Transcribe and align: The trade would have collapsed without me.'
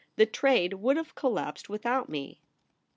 The 0.15 0.25
trade 0.25 0.73
would 0.73 0.97
have 0.97 1.13
collapsed 1.13 1.69
without 1.69 2.09
me.' 2.09 2.41